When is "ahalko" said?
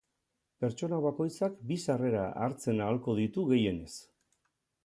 2.87-3.19